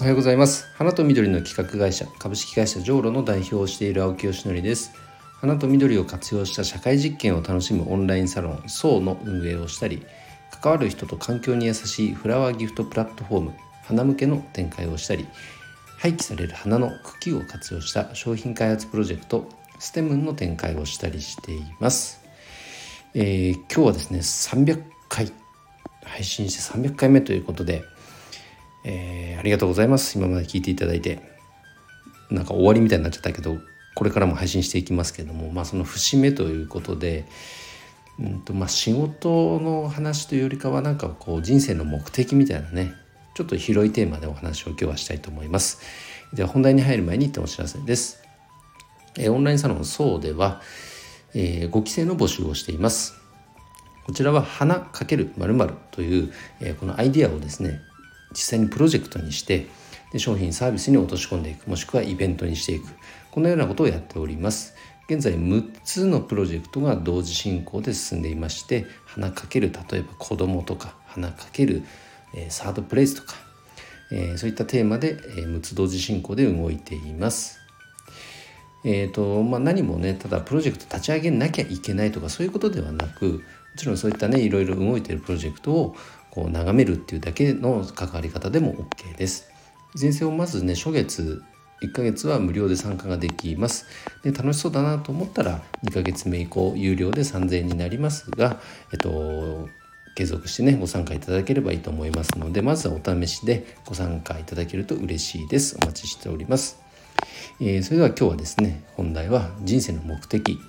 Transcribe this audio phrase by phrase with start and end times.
[0.00, 0.68] おはようございます。
[0.76, 4.92] 花と緑の企画会社株式会社ジョーロの代表をしている青木よしのりです。
[5.40, 10.06] 花と緑を活用した社会実験を楽しむオンラインサロン SO の運営をしたり
[10.62, 13.54] 関わる人と環境に優しいフラワーギフトプラットフォーム
[13.86, 15.26] 花向けの展開をしたり
[15.98, 19.48] 廃棄される花の茎を活用した商品開発プロジェクト
[19.80, 22.20] ステムンの展開をしたりしています、
[23.14, 25.32] えー、今日はですね300回
[26.04, 27.82] 配信して300回目ということで
[28.84, 30.18] えー、ありがとうございます。
[30.18, 31.38] 今まで聞いていただいて。
[32.30, 33.58] なんか終わりみたいになっちゃったけど
[33.94, 37.26] これからも配信していきますけどもまあその節目ということで
[38.18, 42.92] うんとまあ仕事の話というよりかはなんかこう人生の目的みたいなね
[43.34, 45.80] ちょっと広いテーマでお話を今日はしたいと思います。
[46.34, 48.20] では本題に入る前に一ってお知らせです。
[49.16, 50.60] えオンラインサロンそうでは、
[51.34, 53.14] えー、5期生の募集をしています。
[54.04, 57.80] こちらは花×〇〇という、えー、このアイディアをですね
[58.38, 59.66] 実際にプロジェクトにして
[60.12, 62.86] で商品サービスに落とし込んでいくもしくはイベントにしていく。
[63.32, 64.74] このようなことをやっております。
[65.10, 71.82] 現在6つのプロジェクトが同時進行で進んでいまして花かける例えば子供とか花かける、
[72.34, 73.34] え、サードプレイスとか、
[74.12, 77.58] え、そういったテーマで、え、6つ同時進行で動いています。
[78.84, 83.40] えーとまあ、何もねただプロジェクト立ち上げなきゃいけないとかそういうことではなくも
[83.76, 85.96] ちろんそういったねいろいろ動いてるプロジェクトを
[86.38, 89.50] こう眺めるっていうだけの関わり方でも OK です。
[90.00, 91.42] 前線をまずね初月
[91.82, 93.86] 1ヶ月は無料で参加ができます。
[94.22, 98.60] で楽しそうだなと思ったら2ヶ月目以降有料で3000円になりますが、
[98.92, 99.68] えっと、
[100.14, 105.76] 継続してねご参加いただければいいと思いますのでまずはお試しでご参加いただけると嬉しいです。
[105.82, 106.78] お待ちしております。
[107.60, 110.60] えー、それでは今日はですね本題は人生の目的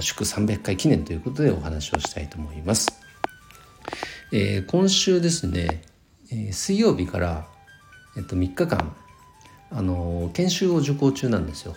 [0.00, 3.03] 祝300回記念ということでお話をしたいと思います。
[4.32, 5.82] えー、今週ですね、
[6.30, 7.46] えー、水曜日から、
[8.16, 8.94] えっと、3日間、
[9.70, 11.74] あの研修を受講中なんですよ。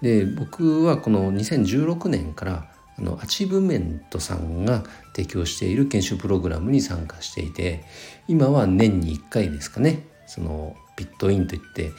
[0.00, 4.84] で僕はこの2016年からあのアチーブメントさんが
[5.14, 7.84] 提供している研修プログラムに参加していて
[8.26, 11.92] 今は年に1回ですかねそのピットインといって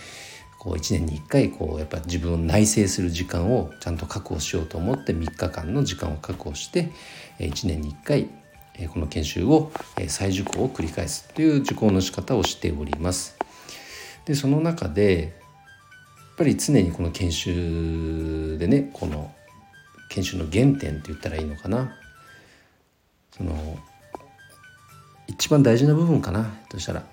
[0.60, 6.92] こう1年に1回こうやっぱ自分を内省する時間をちゃんと確保しようと思って3日間の時間を確保して
[7.40, 8.30] 1年に1回
[8.88, 9.72] この研修を
[10.08, 13.38] 再受講を繰り返すという受講の仕方をしております。
[14.26, 15.32] でその中でやっ
[16.38, 19.34] ぱり常にこの研修でねこの
[20.10, 21.96] 研修の原点って言ったらいいのかな
[23.36, 23.78] その
[25.28, 27.04] 一番大事な部分かなとしたら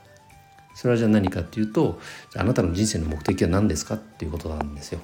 [0.75, 1.99] それはじゃあ何かっていうと
[2.37, 5.01] あなたの人生の目的は何ですかっていうことなんですよ。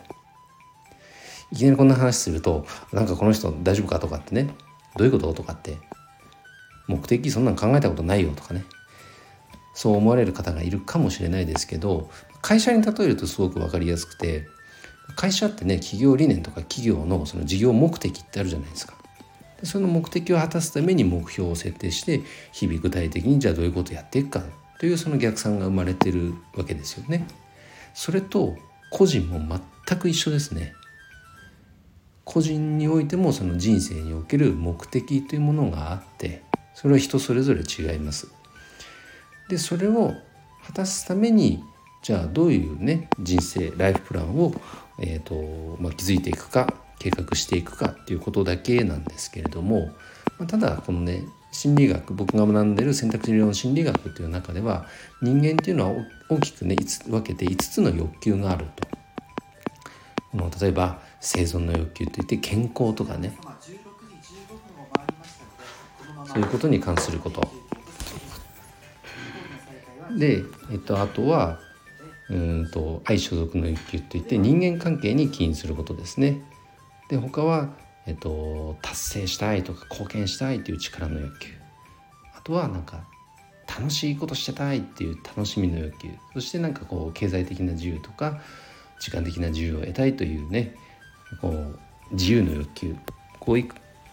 [1.50, 4.54] いきなりこんな話するとなんかこの人大丈夫かとかってね
[4.96, 5.78] どういうこととかって
[6.86, 8.64] 目的そんなん考えたことないよとかね
[9.74, 12.10] そう思われる方がいるかもしれないですけど
[12.40, 14.46] 会社に例えるとすごく分かりやすくて
[15.16, 18.94] 会社ってね企業理念とか企業のその事業目的ってあるじゃないですか。
[19.62, 24.42] その目的を果たすために目標を設定して日々具体的にじゃあどういうことやっていくか
[24.80, 27.26] というその逆算が生まれてるわけですよね。
[27.94, 28.56] それと
[28.90, 29.38] 個人も
[29.86, 30.74] 全く一緒ですね。
[32.24, 36.42] 個人においてもその人生における目的というものがあって
[36.74, 38.28] それは人それぞれ違います。
[39.48, 40.14] でそれを
[40.64, 41.62] 果たすために
[42.02, 44.52] じゃあどういうね人生ライフプランを、
[44.98, 49.86] えーとまあ、築いていくか計画していくかっていうことだけなんですけれども、
[50.38, 54.86] まあ、ただこのね心理学僕が学んでる選択肢理論心理学という中では
[55.20, 56.76] 人間っていうのは大きくね
[57.08, 58.88] 分けて5つの欲求があると。
[60.32, 63.36] この例えば生存の欲求といって健康とかね
[66.26, 67.42] そういうことに関すること。
[70.18, 71.58] で、えっと、あとは
[72.32, 76.40] うんと愛所属の欲求といって人間関係に起因することですね。
[77.08, 77.74] で他は、
[78.06, 81.52] えっと、達成したいとか貢献したいという力の欲求。
[82.34, 83.04] あとはなんか
[83.68, 86.08] 楽しいことしてたいっていう楽しみの欲求。
[86.32, 88.40] そしてなんかこう経済的な自由とか
[88.98, 90.74] 時間的な自由を得たいというね
[91.40, 91.78] こう
[92.12, 92.96] 自由の欲求。
[93.40, 93.68] こうい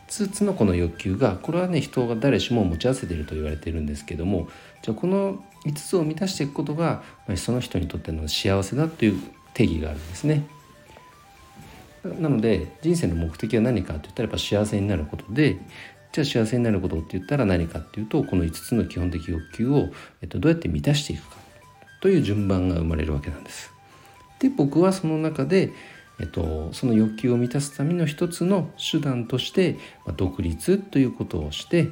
[0.10, 4.50] 5つのこの欲求がこれはね人が誰しも持ち合わせていると言われているんですけども
[4.82, 7.04] じゃあこの5つを満たしていくことが
[7.36, 9.22] その人にとっての幸せだという
[9.54, 10.46] 定義があるんですね。
[12.04, 15.58] なので人生の目的は何かって言ったらやっぱ幸せになることで
[16.14, 19.90] じゃあ幸せになることって言ったら何かっていうとこの5つの基本的欲求を、
[20.22, 21.36] えっと、どうやって満たしていくか
[22.02, 23.72] という順番が生まれるわけなんです。
[24.40, 25.74] で僕はその中で
[26.20, 29.74] えっと、その欲求を満たすための一つの手段として、
[30.06, 31.90] まあ、独立ということをして、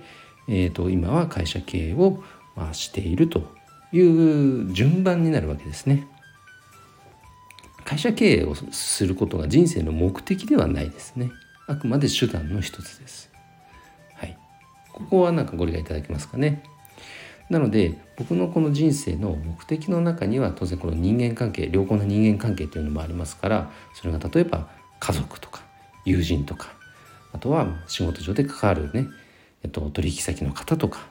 [0.47, 2.23] えっと、今は会社経営を、
[2.55, 3.55] まあ、していると
[3.91, 6.07] いう順番になるわけですね。
[7.85, 11.31] 会社経営をすることが人生の目的ではないですね。
[11.67, 13.31] あくまで手段の一つです。
[14.15, 14.37] はい。
[14.91, 16.63] ここはなんかご理解いただけますかね。
[17.49, 24.67] なので僕のこの人生の目的の中には当然この人間関係良好な人間関係というのもありますからそれが例えば
[24.99, 25.61] 家族とか
[26.05, 26.69] 友人とか
[27.33, 29.07] あとは仕事上で関わるね、
[29.63, 31.07] えっと、取引先の方とか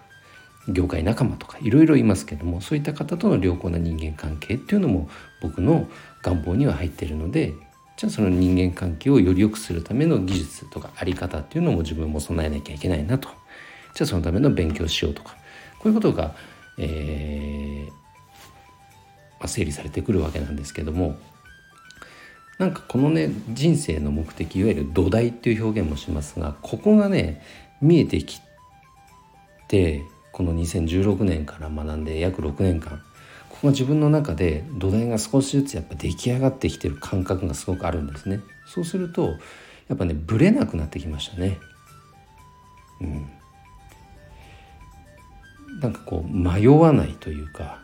[0.69, 5.09] 業界仲間とかいろいろいますけどもそういった方との良好な人間関係っていうのも
[5.41, 5.89] 僕の
[6.23, 7.55] 願望には入っているので
[7.97, 13.29] じゃあその人間関係をより良くするための技術とか在り方っていうのも自分も備えなきゃいけないなと。
[13.95, 15.37] じゃあそのための勉強しようとか
[15.87, 16.35] こういうことが、
[16.79, 17.91] えー
[19.39, 21.17] まあ、整理されてくるわけなんですけども
[22.59, 27.41] なんかこのね人生の目的いわゆる土台っていう表現もしますがここがね
[27.81, 28.41] 見えてき
[29.69, 30.03] て
[30.33, 33.01] この2016年から学んで約6年間
[33.49, 38.41] ここが自分の中で土台が少しずつやっぱ出来上がってきてる感覚がすごくあるんですね。
[38.67, 39.37] そうすると
[39.87, 41.59] やっぱねブレなくなってきましたね。
[43.01, 43.36] うん。
[45.81, 47.79] なんかこう迷わないというか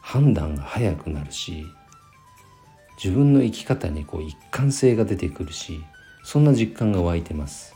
[0.00, 1.64] 判断が早くなるし
[3.02, 5.84] 自分の生き方にこう一貫性が出てくるし
[6.24, 7.74] そんな実感が湧いてます。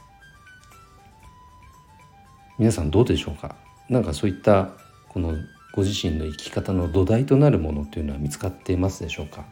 [2.58, 3.56] 皆さんどうでしょうか？
[3.88, 4.70] なんかそういった
[5.08, 5.34] この
[5.72, 9.44] ご自身の生き方の土台となるものというのは見つかっていますでしょうか？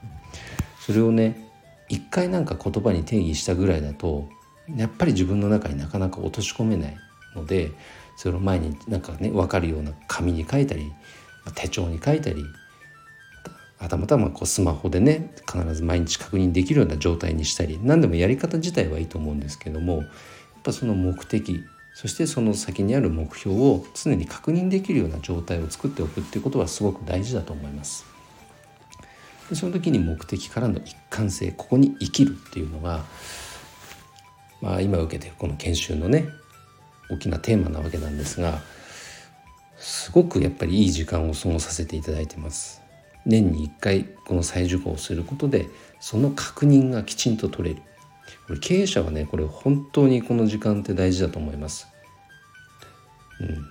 [0.80, 1.48] それをね
[1.88, 4.28] 一回なんか言葉に定義したぐらいだと
[4.76, 6.96] やっぱり自分の中になかなか落とし込めない
[7.34, 7.72] ので
[8.16, 10.92] その前になんかね分かるような紙に書いたり
[11.54, 12.44] 手帳に書いたり
[13.78, 20.06] はたまたまこうスマホでね必ず毎日確認できるような状態にしたり何でもやり方自体はいいと思うんですけどもやっ
[20.62, 21.64] ぱその目的
[21.94, 28.06] そしてその先にある目標を常に確認できるような状態を作っておくっていうことはすごく大事だと思います。
[29.50, 33.04] でその時に目的からの一貫性ここに生きるっていうのが、
[34.62, 36.28] まあ、今受けてこの研修のね
[37.12, 38.60] 大きなテーマなわけなんですが
[39.76, 42.80] すごくやっぱりいい時間を過ごさせていただいてます。
[43.24, 45.68] 年に1回この再受講をすることで
[46.00, 47.82] その確認がきちんと取れる
[48.46, 51.86] これ経営者はねこれ本当にこの時間って大事だと思います。
[53.40, 53.64] うん、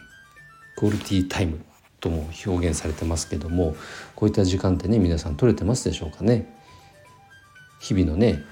[0.78, 1.60] クオリティタイム
[2.00, 3.76] とも表現されてますけども
[4.16, 6.54] こういった時間ってね皆さん取れてますでしょうかね
[7.80, 8.44] 日々のね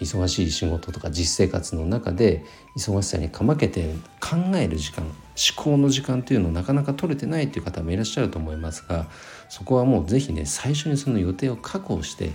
[0.00, 2.44] 忙しい仕事とか実生活の中で
[2.76, 5.14] 忙しさにかまけて考える時間思
[5.56, 9.06] 考の時間というのをなかなか取れてないという方もいらっしゃると思いますが
[9.48, 12.30] そこはもう是非ね最初にその予定を確保して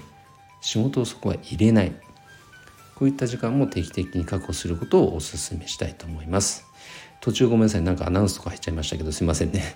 [0.61, 1.91] 仕事をそこは入れない。
[2.95, 6.67] こういった時間も定期的に確保することをお勧めしたいと思います。
[7.19, 9.75] 途中ごめんなさいなんかアナウンスとか入っちゃいましたけどすいませんね。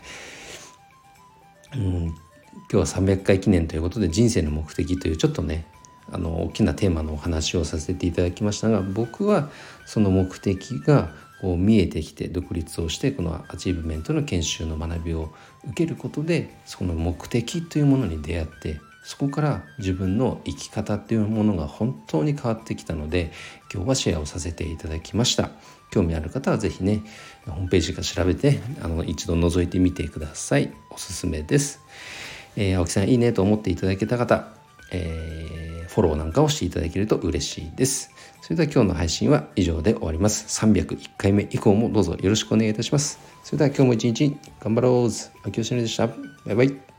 [1.73, 2.15] うん今
[2.69, 5.65] 日は300回記念ということで人生の目的というちょっとね
[6.11, 9.49] あの大きなテーマのお話をさせていただきましたが僕は
[9.85, 11.09] その目的が
[11.41, 15.33] こう見えてきて独立をしてこのアチーブメントの研修の学びを
[15.65, 23.31] 受けることでその目的というものに出会ってそこから自分の生き方っていうものが本当に変わってきたので
[23.71, 25.51] 今日はシェアをさせていただきました。
[25.91, 27.03] 興味ある方は是非ね
[27.45, 30.73] ホームページから調べてあの一度覗いてみてください。
[30.89, 31.79] おすすめです、
[32.55, 34.47] えー、青木さんいいねと思っていただけた方、
[34.91, 35.64] えー
[35.95, 38.11] フォローなんかをしていただけると嬉しいです。
[38.41, 40.45] それでは今日の配信は以上で終わります。
[40.61, 43.17] 301回目以降もどうぞよろしくお願いいたします。
[43.43, 45.47] それでは今日も一日頑張ろう。
[45.47, 46.07] 秋吉でした。
[46.07, 46.13] バ
[46.51, 46.94] イバイ。